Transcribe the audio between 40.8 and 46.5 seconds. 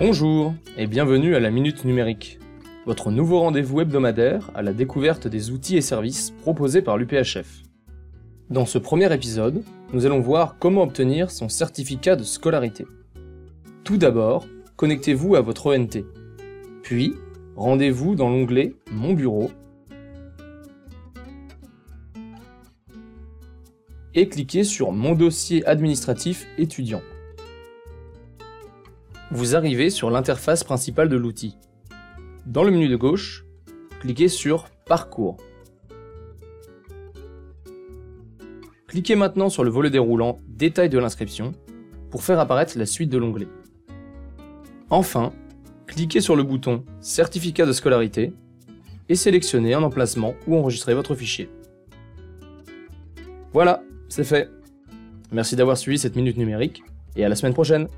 de l'inscription pour faire apparaître la suite de l'onglet. Enfin, cliquez sur le